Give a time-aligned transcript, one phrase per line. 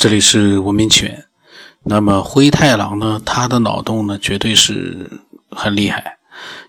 [0.00, 1.26] 这里是文明起源。
[1.84, 3.20] 那么灰太狼呢？
[3.22, 5.10] 他的脑洞呢，绝对是
[5.50, 6.16] 很厉害。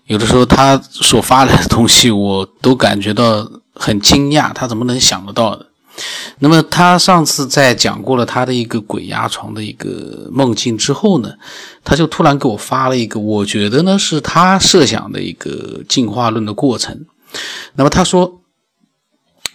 [0.04, 5.66] 有的时候他所发来的东西，我都感觉到很惊讶，他怎么能想得到的？
[6.40, 11.32] 那么他上次在讲过了他的一个鬼压床的一个梦境之后呢，
[11.82, 17.06] 他就突然给我发了一个，我觉得呢是他设想的一个进化论的过程。
[17.76, 18.42] 那么他说，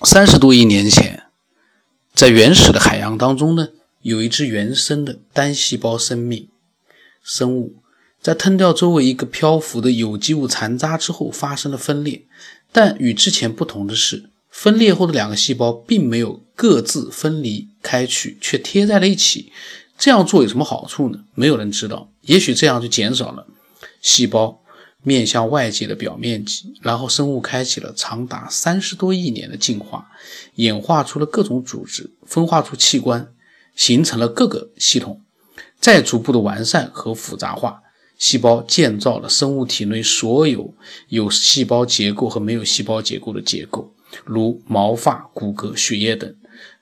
[0.01, 1.25] 三十多亿年前，
[2.17, 3.69] 在原始的海洋当中呢，
[4.01, 6.49] 有一只原生的单细胞生命
[7.21, 7.75] 生物，
[8.19, 12.25] 在吞掉周围一个漂浮的有机物残渣之后发生了分裂，
[12.71, 14.31] 但与之前不同的是。
[14.49, 19.51] 分裂后的两个细胞并没有各自分离开去，却贴在了一起。
[19.95, 21.19] 这样做有什么好处呢？
[21.35, 22.09] 没有人知道。
[22.21, 23.45] 也许这样就减少了
[24.01, 24.63] 细胞
[25.07, 30.05] 面向外界的表面积，然后生物开启了长达三十多亿年的进化，
[30.55, 33.29] 演化出了各种组织，分化出器官，
[33.73, 35.21] 形成了各个系统，
[35.79, 37.81] 再逐步的完善和复杂化。
[38.17, 40.73] 细胞建造了生物体内所有
[41.07, 43.93] 有细胞结构和没有细胞结构的结构。
[44.25, 46.35] 如毛发、骨骼、血液等，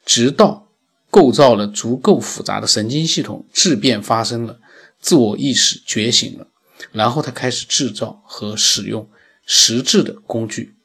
[0.03, 0.67] 直到
[1.11, 4.57] 构造了足够复杂的神经系统，质变发生了，
[4.99, 6.47] 自我意识觉醒了，
[6.91, 9.07] 然后他开始制造和使用
[9.45, 10.75] 实质的工具。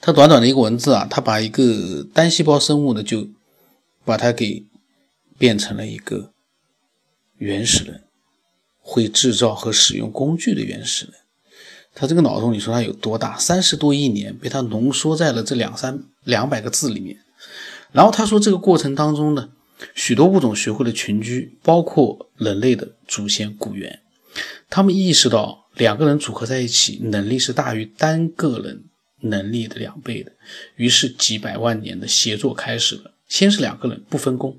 [0.00, 3.28] 他短短的一个文字啊，他把一个单细胞生物呢，就
[4.04, 4.66] 把它给
[5.36, 6.32] 变成了一个
[7.36, 8.04] 原始人，
[8.80, 11.14] 会制造和使用工具的原始人。
[11.94, 13.36] 他这个脑洞，你说他有多大？
[13.38, 17.18] 三十多亿年被他浓缩在了这两三两百个字里面。
[17.90, 19.48] 然后他说，这个过程当中呢，
[19.94, 24.00] 许多物种学会了群居，包括人类的祖先古猿。
[24.70, 28.84] 他们意识到两个人组合在一起，能力是大于单个人
[29.20, 30.32] 能力的两倍的。
[30.76, 33.14] 于是几百万年的协作开始了。
[33.28, 34.56] 先是两个人不分工，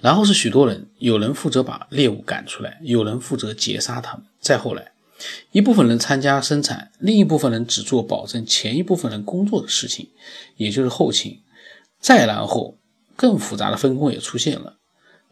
[0.00, 4.92] 然后是许多人，有人负责把猎物赶出来，有人负责截杀他们，再后来。
[5.52, 10.08] 一部分人参加生产，另一部分人只做保证前一部分人工作的事情，
[10.56, 11.42] 也就是后勤。
[12.00, 12.78] 再然后，
[13.16, 14.78] 更复杂的分工也出现了，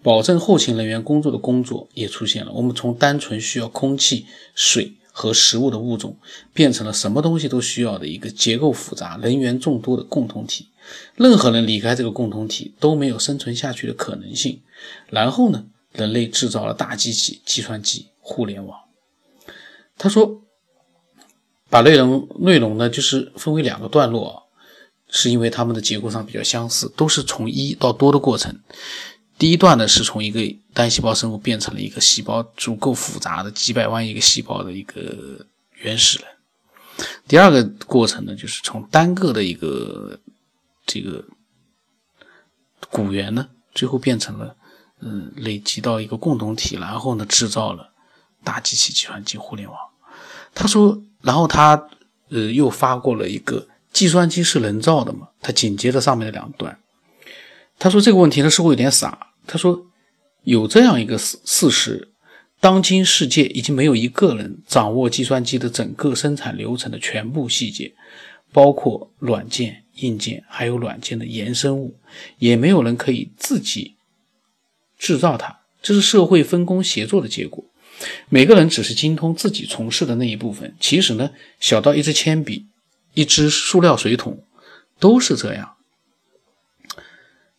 [0.03, 2.53] 保证后勤人员工作的工作也出现了。
[2.53, 6.16] 我们从单纯需要空气、水和食物的物种，
[6.53, 10.69] 变成了什么东西都需要的一个结构复杂、人员众多的共同体。
[11.16, 14.62] 任何人离开这个共同体都没有生存下去的可能性。
[15.10, 18.78] 然后呢，人类制造了大机器、计算机、互联网。
[19.98, 20.42] 他说
[21.69, 24.44] ：“把内容内容呢，就是分为两个段落，
[25.10, 28.60] 是因为它们的结构上比较相似，都是从一到多的过程。
[29.38, 30.41] 第一段呢，是从一个
[30.75, 36.28] 单细胞生物变成了一个细胞足够复杂的几百万亿个细胞的一个原始人。
[37.28, 40.19] 第二个过程呢，就是从单个的一个
[40.84, 41.25] 这个
[42.91, 44.56] 古猿呢，最后变成了
[45.00, 47.93] 嗯，累积到一个共同体，然后呢，制造了
[48.43, 49.78] 大机器、计算机、互联网。”
[50.53, 51.88] 他说，然后他
[52.31, 55.28] 呃又发过了一个计算机是人造的嘛？
[55.41, 56.81] 他紧接着上面的两段，
[57.78, 59.26] 他说这个问题呢似乎有点傻。
[59.48, 59.86] 他说
[60.44, 62.09] 有这样一个事事实：
[62.60, 67.94] 当今世界已经没有一个人掌握计算机的整个生产流程的全部细节，
[68.53, 71.98] 包括软件、硬件，还有软件的衍生物，
[72.38, 73.97] 也没有人可以自己
[74.98, 75.60] 制造它。
[75.81, 77.64] 这是社会分工协作的结果。
[78.28, 82.66] 每个人只是精通自己从事的那一部分，其实呢，小到一支铅笔、
[83.14, 84.44] 一只塑料水桶，
[85.00, 85.76] 都是这样。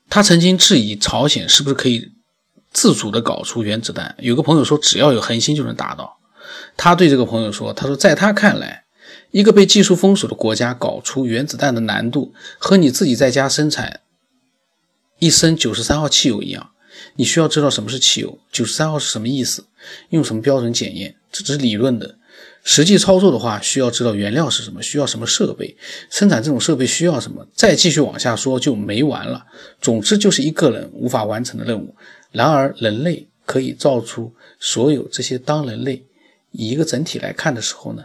[0.09, 2.11] 他曾经质疑朝鲜是不是可以
[2.71, 6.17] 自主的搞出原子弹，有个朋友说只要有恒星就能达到。
[6.75, 8.85] 他对这个朋友说：“他说在他看来，
[9.31, 13.99] 一个被技术封锁的国家搞出原子弹的难度，和你自己在家生产
[15.19, 16.71] 一升九十三号汽油一样。”
[17.15, 19.65] 你需要知道什么是汽油，九十三号是什么意思，
[20.09, 22.17] 用什么标准检验，这只是理论的。
[22.71, 25.75] 实际操作的话，需要知道原料是什么，需要什么设备，
[26.11, 27.43] 生产这种设备需要什么。
[27.51, 29.43] 再继续往下说就没完了。
[29.81, 31.95] 总之就是一个人无法完成的任务。
[32.31, 35.35] 然而人类可以造出所有这些。
[35.39, 36.05] 当人类
[36.51, 38.03] 以一个整体来看的时候呢，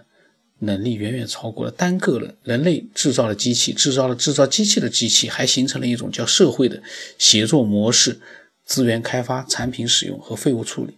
[0.60, 2.34] 能力远远超过了单个人。
[2.42, 6.82] 人类制造了机器，制造了制造机器的机器，还形成了一种叫社会的
[7.18, 8.18] 协作模式。
[8.64, 10.96] 资源开发、产品使用和废物处理。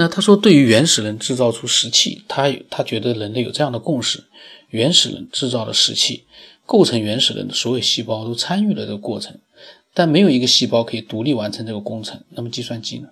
[0.00, 4.22] 那他说，对于原始人制造出石器，他他觉得人类有这样的共识：
[4.70, 6.24] 原始人制造的石器，
[6.64, 9.36] 构成原始人的所有细胞都参与了这个过程，
[9.92, 12.22] 但没有一个细胞可以独立完成这个工程。
[12.30, 13.08] 那么计算机呢？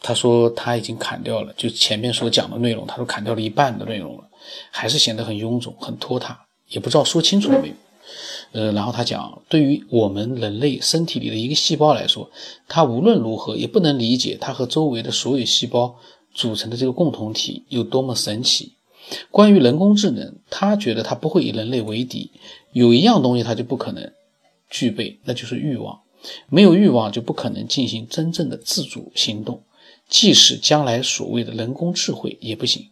[0.00, 4.28] 他说他已经砍掉了，就前面所讲的内容，他都砍掉了一半的内容了，
[4.70, 7.74] 还是显得很臃肿、很拖沓，也不知道说清楚了没有。
[8.52, 12.30] 呃，然后他讲，对于我们人类身体里的一个细胞来说，
[12.68, 15.96] 它无论如何也不能理解它和周围的所有细胞
[16.32, 18.74] 组成的这个共同体有多么神奇。
[19.30, 22.30] 关于人工智能，他觉得他不会以人类为敌，
[22.72, 24.12] 有一样东西他就不可能
[24.70, 26.00] 具备，那就是欲望。
[26.48, 29.62] 没有欲望就不可能进行真正的自主行动，
[30.08, 32.88] 即使将来所谓的人工智慧也不行。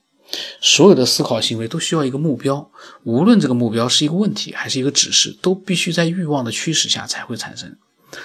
[0.61, 2.70] 所有的思考行为都需要一个目标，
[3.05, 7.76] 无论这个目标是一个问题还是一个指示，都必须在欲望的驱使下才会产生。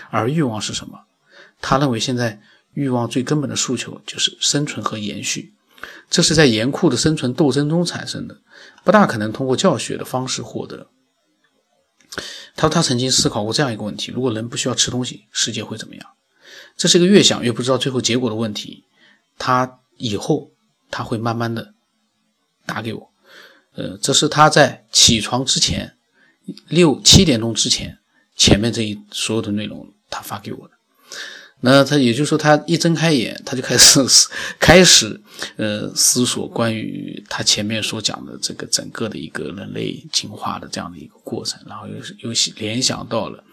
[0.09, 1.01] 而欲望是什么？
[1.61, 2.41] 他认为现在
[2.73, 5.53] 欲望最根本的诉求就是生存和延续，
[6.09, 8.37] 这是在严酷的生存斗争中产生的，
[8.83, 10.87] 不大可能通过教学的方式获得。
[12.55, 16.05] 他说他曾经思考过这样一个问题：如果人不需要吃东西，世界会怎么样？
[16.77, 18.83] 这是一个越想越不知道最后结果的问题。
[19.37, 20.51] 他以后
[20.89, 21.73] 他会慢慢的。
[22.67, 23.09] 打给我，
[23.73, 25.95] 呃，这是他在起床之前
[26.67, 27.97] 六七点钟之前
[28.35, 30.75] 前面这一所有的内容，他发给我的。
[31.61, 33.99] 那他也就是说，他一睁开眼，他就开始
[34.59, 35.19] 开始
[35.55, 43.43] 呃思索关于他前面所讲的这个整个的一个人类进化的这样的一个过程，然后又又联想到了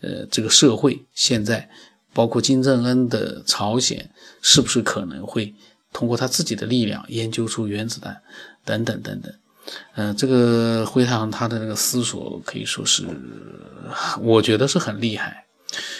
[0.00, 1.68] 呃这个社会现在
[2.14, 5.54] 包括金正恩的朝鲜是不是可能会
[5.92, 8.20] 通过他自己的力量研究出原子弹。
[8.62, 9.34] 等等等等，
[9.94, 13.06] 嗯，这个灰太狼他的那个思索可以说是，
[14.20, 15.46] 我觉得是很厉害。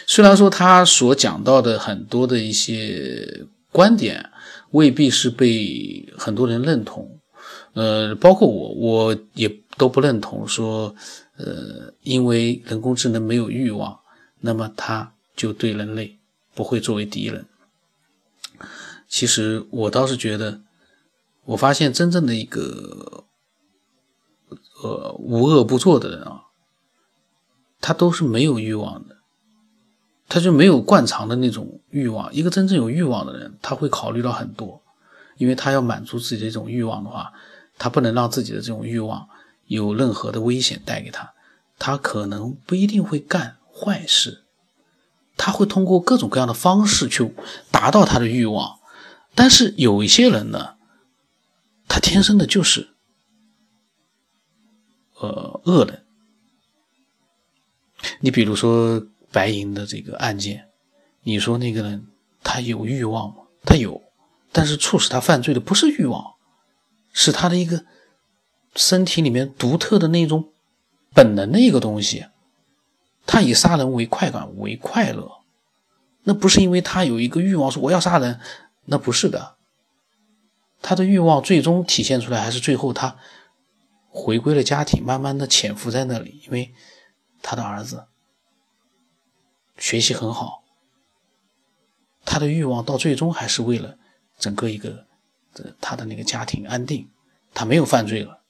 [0.06, 4.28] 虽然说他所讲到的很多的一些观点
[4.72, 7.18] 未必是被很多人认同，
[7.72, 10.94] 呃，包括我，我也都不认同说，
[11.38, 13.98] 呃，因为人工智能没有欲望，
[14.40, 16.18] 那么他就对人类
[16.54, 17.46] 不会作为敌人。
[19.10, 20.62] 其实我倒是觉得。
[21.46, 23.24] 我发现真正的一个，
[24.84, 26.42] 呃，无恶不作的人啊，
[27.80, 29.16] 他都是没有欲望的，
[30.28, 32.32] 他就没有惯常的那种欲望。
[32.32, 34.82] 一个真正有欲望的人，他会考虑到很多，
[35.38, 37.32] 因为他要满足自己的这种欲望的话，
[37.78, 39.26] 他不能让自己的这种欲望
[39.66, 41.32] 有任何的危险带给他，
[41.78, 44.44] 他可能不一定会干坏事，
[45.36, 47.34] 他会通过各种各样的方式去
[47.72, 48.78] 达到他的欲望。
[49.34, 50.76] 但是有一些人呢。
[51.92, 52.90] 他天生的就是，
[55.18, 56.04] 呃，恶人。
[58.20, 60.68] 你比如说白银的这个案件，
[61.24, 62.06] 你说那个人
[62.44, 63.42] 他有欲望吗？
[63.64, 64.00] 他有，
[64.52, 66.34] 但是促使他犯罪的不是欲望，
[67.12, 67.84] 是他的一个
[68.76, 70.52] 身体里面独特的那种
[71.12, 72.26] 本能的一个东西。
[73.26, 75.28] 他以杀人为快感为快乐，
[76.22, 78.38] 那不是因为他有一个欲望说我要杀人，
[78.90, 79.56] 那不是的。
[80.82, 83.16] 他的欲望最终体现出来，还是最后他
[84.08, 86.40] 回归了家庭，慢慢的潜伏在那里。
[86.44, 86.74] 因为
[87.42, 88.06] 他的儿子
[89.78, 90.64] 学习很好，
[92.24, 93.98] 他的欲望到最终还是为了
[94.38, 95.06] 整个一个
[95.80, 97.10] 他的那个家庭安定。
[97.52, 98.42] 他没有犯罪了，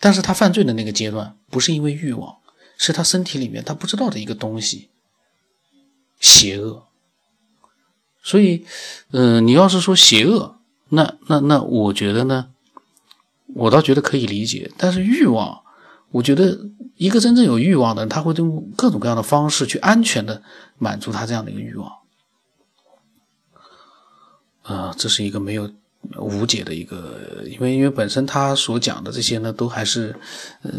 [0.00, 2.40] 但是他犯罪的那个阶段不是因为欲望，
[2.78, 4.90] 是他身体里面他不知道的一个东西，
[6.18, 6.88] 邪恶。
[8.32, 8.64] 所以，
[9.10, 10.56] 嗯，你要是说邪恶，
[10.88, 12.48] 那那那，我觉得呢，
[13.52, 14.72] 我倒觉得可以理解。
[14.78, 15.60] 但是欲望，
[16.12, 16.58] 我觉得
[16.96, 20.42] 一个真正有欲望的人，他会用各种各样的方式去安全的
[20.78, 21.92] 满足他这样的一个欲望。
[24.62, 25.70] 啊，这是一个没有
[26.16, 30.16] 无解的一个，因为因为本身他所讲的这些呢，都还是，
[30.62, 30.70] 呃。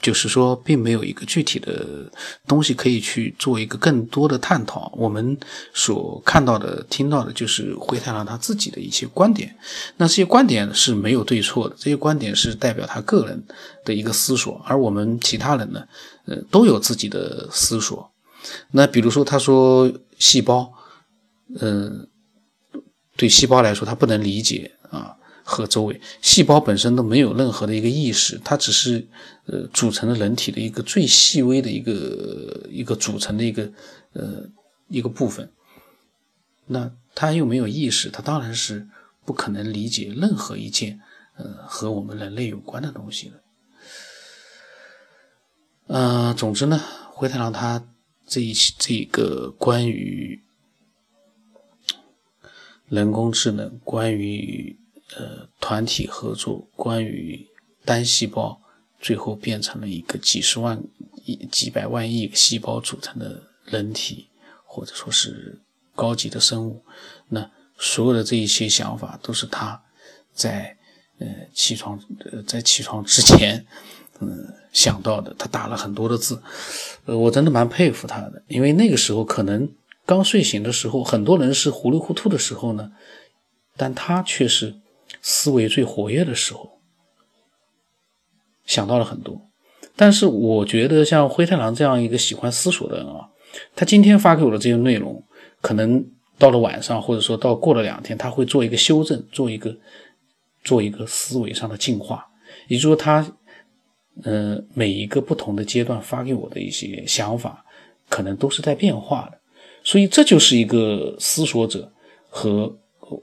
[0.00, 2.10] 就是说，并没有一个具体的
[2.46, 4.92] 东西可以去做一个更多的探讨。
[4.96, 5.36] 我们
[5.74, 9.54] 所看到的、听到的，就是灰太狼他自己的一些观点。
[9.96, 13.42] 那这些观点是没有对错的，这些观点是代表他个人
[13.84, 14.60] 的一个思索。
[14.64, 15.84] 而我们其他人呢，
[16.26, 18.08] 呃，都有自己的思索。
[18.70, 20.72] 那比如说，他说细胞，
[21.60, 22.08] 嗯，
[23.16, 25.16] 对细胞来说，他不能理解啊。
[25.44, 29.06] 和周围细胞本身都没有任何的一个意识，它只是
[29.46, 33.72] 呃组成了人体的一个最细微的一个一个组成的一个
[34.12, 34.48] 呃
[34.88, 35.50] 一个部分。
[36.66, 38.86] 那它又没有意识，它当然是
[39.24, 41.00] 不可能理解任何一件
[41.36, 43.42] 呃和我们人类有关的东西的。
[45.88, 46.80] 嗯，总之呢，
[47.10, 47.84] 灰太狼他
[48.26, 50.40] 这一这个关于
[52.88, 54.78] 人工智能，关于。
[55.16, 57.46] 呃，团体合作，关于
[57.84, 58.60] 单细胞
[59.00, 60.82] 最后变成了一个几十万
[61.24, 64.28] 亿、几百万亿细胞组成的人体，
[64.64, 65.60] 或者说是
[65.94, 66.82] 高级的生物，
[67.28, 69.82] 那所有的这一些想法都是他
[70.32, 70.76] 在
[71.18, 72.00] 呃起床
[72.30, 73.66] 呃在起床之前，
[74.20, 76.40] 嗯想到的，他打了很多的字，
[77.04, 79.68] 呃，我真的蛮佩服他的，因为那个时候可能
[80.06, 82.92] 刚睡醒的时候，很多人是糊里糊涂的时候呢，
[83.76, 84.74] 但他却是
[85.20, 86.78] 思维最活跃的时候，
[88.64, 89.40] 想到了很多。
[89.94, 93.28] 但是我觉得像灰太狼这样一个喜欢思索的人啊，
[93.76, 95.22] 他今天发给我的这些内容，
[95.60, 96.04] 可能
[96.38, 99.76] 到了晚上，或者说到过了两天，他会做一个修正，做一个
[100.64, 102.26] 做一个思维上的进化，
[102.68, 103.36] 也就是说他。
[104.24, 107.64] 呃，每一个不同的阶段发给我的一些想法，
[108.10, 109.40] 可能都是在变化的，
[109.82, 111.90] 所以这就是一个思索者
[112.28, 112.76] 和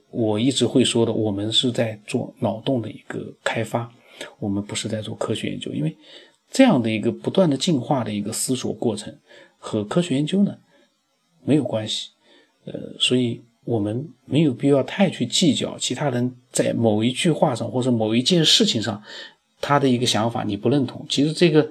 [0.09, 3.91] 我一直会说的，我们是在做脑洞的一个开发，
[4.39, 5.95] 我们不是在做科学研究，因为
[6.51, 9.15] 这样的一个不断的进化的一个思索过程
[9.57, 10.57] 和科学研究呢
[11.43, 12.09] 没有关系，
[12.65, 19.01] 呃，所以我们没有必要太去计较其他人在某一句话上或者某一件事情上。
[19.61, 21.69] 他的一个想法你不认同，其实这个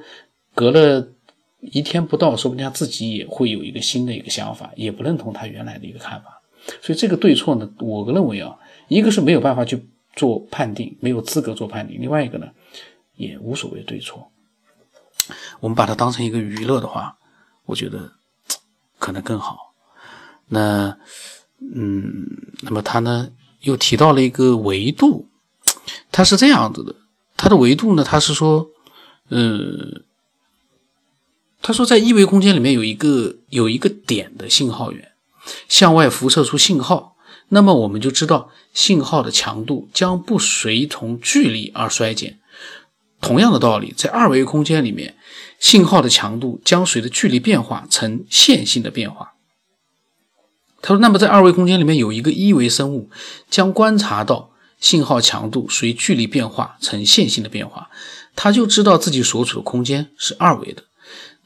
[0.54, 1.08] 隔了
[1.60, 6.37] 一天不到，说不定他自己也会有一个新的一个想法，也不认同他原来的一个看法。
[6.82, 8.56] 所以这个对错呢，我认为啊，
[8.88, 12.48] 一个是没有办法去做判定，没有资格做判定；另外一个呢，
[13.16, 14.30] 也无所谓对错。
[15.60, 17.18] 我们把它当成一个娱乐的话，
[17.66, 18.12] 我觉得
[18.98, 19.74] 可能更好。
[20.48, 20.96] 那
[21.60, 22.26] 嗯，
[22.62, 25.28] 那么他呢又提到了一个维度，
[26.10, 26.94] 他是这样子的。
[27.40, 28.02] 它的维度呢？
[28.02, 28.68] 他是说，
[29.28, 30.02] 呃，
[31.62, 35.12] 他说在一维空间里面有一个有一个点的信号源
[35.68, 37.16] 向外辐射出信号，
[37.48, 42.38] 那么我们就知道信号的强度将不随同距离而衰减。
[43.20, 45.16] 同样的道理，在二维空间里面，
[45.58, 49.32] 信号的强度将随着距离变化呈线性的变化。
[50.80, 53.10] 他说，那么在二维空间里面有一个一维生物
[53.50, 54.50] 将观察到。
[54.80, 57.90] 信号强度随距离变化呈线性的变化，
[58.36, 60.84] 他就知道自己所处的空间是二维的。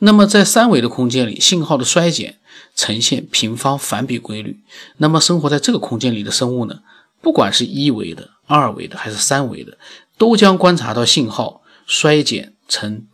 [0.01, 2.39] 那么在三维的空间里，信号的衰减
[2.75, 4.61] 呈现平方反比规律。
[4.97, 6.81] 那么生活在这个空间里的生物呢？
[7.21, 9.79] 不管是一维的、二维的还是三维的，
[10.19, 13.07] 都将观察到信号衰减呈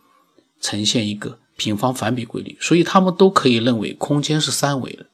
[0.60, 2.56] 呈现一个平方反比规律。
[2.60, 5.06] 所以他们都可以认为空间是三维的。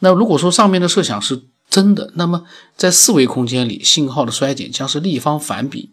[0.00, 2.44] 那如果说上面的设想是，真的，那么
[2.76, 5.90] 在四维空间里，信号的衰减将是立方反比。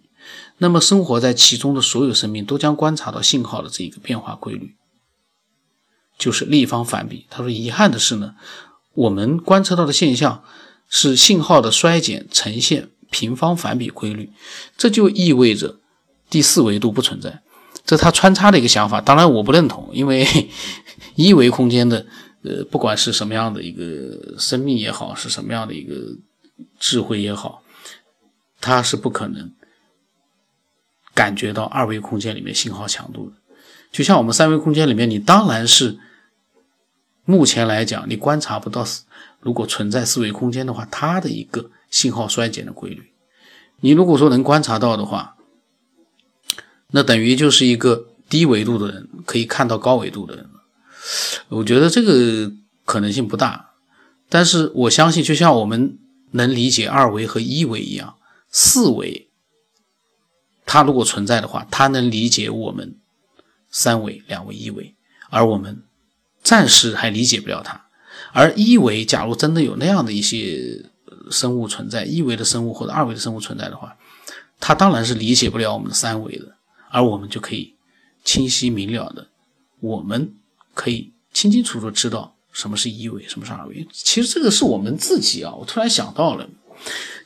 [0.58, 4.76] 那么生活在其中的所有生命都将观察到信号的这一个变化规律，
[6.22, 7.26] 就是立方反比。
[7.30, 8.36] 他说：“遗憾的是呢，
[8.94, 10.44] 我们观测到的现象
[10.88, 14.30] 是信号的衰减呈现平方反比规律，
[14.78, 15.80] 这就意味着
[16.30, 17.42] 第四维度不存在。”
[17.84, 20.28] 这他穿插的一个想法，当然我不认同，因为
[21.16, 22.06] 一维空间的。
[22.44, 25.94] 呃，不管是什么样的一个生命也好，是什么样的一个
[26.80, 27.62] 智慧也好，
[28.60, 29.52] 它是不可能
[31.14, 33.36] 感觉到二维空间里面信号强度的。
[33.92, 36.00] 就像我们三维空间里面，你当然是
[37.26, 38.86] 目前来讲，你观察不到，
[39.40, 43.12] 如果存在四维空间的话，它的一个信号衰减的规律。
[43.82, 45.36] 你如果说能观察到的话，
[46.92, 50.50] 那等于就是一个低维度的人可以看到高维度的人。
[51.50, 52.52] 我觉得这个
[52.86, 53.72] 可能性不大，
[54.30, 55.98] 但是我相信，就像我们
[56.32, 58.16] 能理解二维和一维一样，
[58.50, 59.30] 四维
[60.66, 62.96] 它如果存在的话，它能理解我们
[63.70, 64.96] 三维、两维、一维，
[65.30, 65.84] 而我们
[66.44, 67.86] 暂时还理解不了它。
[68.34, 70.84] 而一维，假如真的有那样的一些
[71.30, 73.96] 生物存在，一维的生物或者二维的生物存在的话，
[74.60, 76.56] 它当然是理解不了我们的三维的，
[76.90, 77.76] 而我们就可以
[78.24, 79.28] 清晰明了的，
[79.80, 80.34] 我们。
[80.74, 83.86] 可以清清楚楚知道什么是一维，什么是二维。
[83.92, 86.50] 其实这个是我们自己啊，我突然想到了，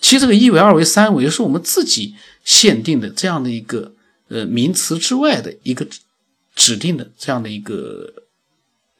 [0.01, 3.93] 其实这个一维、二维、三维是我们自己限定的这样的一个
[4.29, 5.85] 呃名词之外的一个
[6.55, 8.11] 指定的这样的一个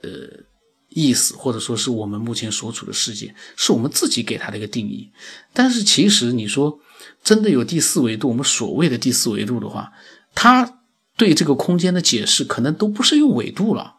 [0.06, 0.44] 呃
[0.90, 5.10] 意思，或者说是我们目前所处的世界，是我们自己给它的一个定义。
[5.52, 6.80] 但是其实你说
[7.24, 9.92] 真的有第四维度，我们所谓的第四维度的话，
[10.34, 10.80] 它
[11.18, 13.96] 对这个空间的解释可能都不是用纬度了。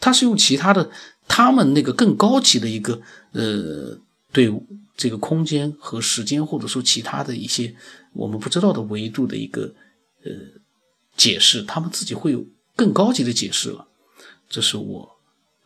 [0.00, 0.90] 它是用其他的，
[1.28, 3.00] 他们那个更高级的一个，
[3.32, 3.98] 呃，
[4.32, 4.52] 对
[4.96, 7.74] 这个空间和时间，或者说其他的一些
[8.12, 9.74] 我们不知道的维度的一个，
[10.24, 10.32] 呃，
[11.16, 12.44] 解释，他们自己会有
[12.74, 13.86] 更高级的解释了。
[14.52, 15.16] 这是我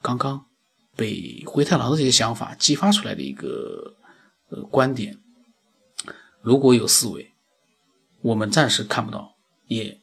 [0.00, 0.46] 刚刚
[0.94, 3.96] 被灰太狼的这些想法激发出来的一个，
[4.50, 5.18] 呃，观点。
[6.40, 7.32] 如果有四维，
[8.20, 9.34] 我们暂时看不到，
[9.66, 10.00] 也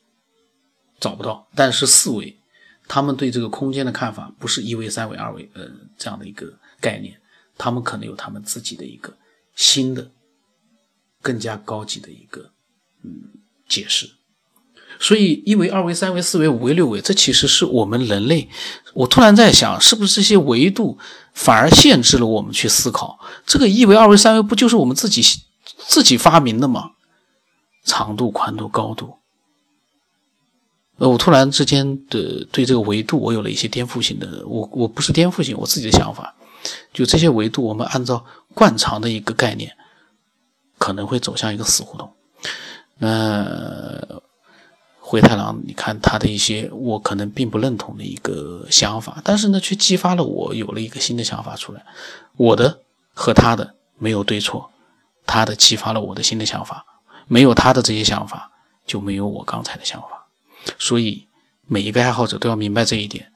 [1.00, 2.38] 找不到，但是四维。
[2.86, 7.18] 他们对这个空间的看法不是一维、三维、二维，呃，这样的一个概念，
[7.58, 9.16] 他们可能有他们自己的一个
[9.56, 10.12] 新的、
[11.22, 12.52] 更加高级的一个
[13.04, 13.32] 嗯
[13.70, 14.12] 解释。
[15.00, 18.48] 所以一维、二维、三维、四维、五维、六维，这其实是我们人类。
[18.94, 20.98] 我突然在想，是不是这些维度
[21.34, 23.20] 反而限制了我们去思考？
[23.46, 25.22] 这个一维、二维、三维，不就是我们自己
[25.78, 26.92] 自己发明的吗？
[27.84, 29.16] 长度、宽度、高度。
[30.98, 36.36] 呃，我突然之间的对这个维度，我有了一些颠覆性的，我我不是颠覆性，我自己的想法。
[36.94, 38.24] 就这些维度，我们按照
[38.54, 39.76] 惯常的一个概念，
[40.78, 42.14] 可能会走向一个死胡同。
[43.00, 44.22] 那
[45.06, 51.86] 灰太狼，你看他的一些我可能并不认同的一个想法，但是呢，却激发了我有了一个新的想法出来。
[52.38, 52.80] 我的
[53.14, 54.72] 和他的没有对错，
[55.26, 56.86] 他的激发了我的新的想法，
[57.28, 58.50] 没有他的这些想法，
[58.88, 60.26] 就没有我刚才的想法。
[60.80, 61.28] 所以
[61.68, 63.30] 每一个爱好者都要明白这一点，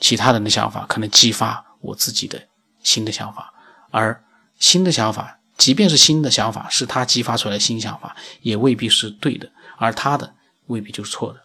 [0.00, 2.42] 其他人的想法可能激发我自己的
[2.82, 3.54] 新的想法，
[3.92, 4.24] 而
[4.58, 5.38] 新的想法。
[5.56, 9.48] 即便是新的想法是他激发出来新想法，也未必是对的，
[9.78, 10.34] 而他的
[10.66, 11.40] 未必就是错的。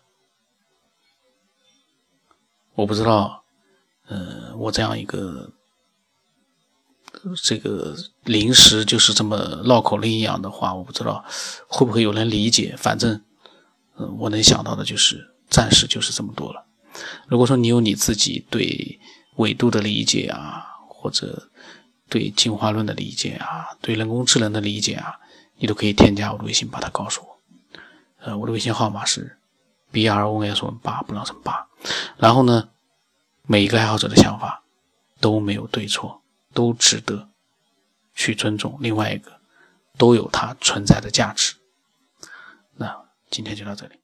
[2.76, 3.44] 我不知道，
[4.08, 5.52] 呃，我这样一个
[7.44, 11.24] 这个临时就是这么绕口令一样的话，我不知道
[11.68, 12.76] 会不会有人理解。
[12.78, 13.22] 反正，
[13.98, 16.66] 嗯，我能想到的就是暂时就是这么多了。
[17.28, 19.00] 如果说你有你自己对
[19.38, 21.48] 纬度的理解啊，或者。
[22.12, 25.18] 对进化论的理解啊，对人工智能的理解啊，
[25.56, 27.31] 你都可以添加我的微信，把它告诉我。
[28.22, 29.38] 呃，我的微信号码是
[29.92, 31.68] b r o n s 八不让成八。
[32.18, 32.70] 然后呢，
[33.44, 34.64] 每一个爱好者的想法
[35.20, 36.22] 都没有对错，
[36.54, 37.30] 都值得
[38.14, 38.78] 去尊重。
[38.80, 39.40] 另外一个，
[39.98, 41.56] 都有它存在的价值。
[42.76, 44.01] 那今天就到这里。